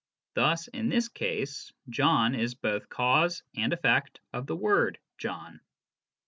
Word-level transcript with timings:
Thus, 0.33 0.67
in 0.67 0.89
this 0.89 1.07
case, 1.09 1.71
John 1.87 2.33
is 2.33 2.55
both 2.55 2.89
cause 2.89 3.43
and 3.55 3.71
effect 3.71 4.19
of 4.33 4.47
the 4.47 4.55
word" 4.55 4.97
John." 5.19 5.61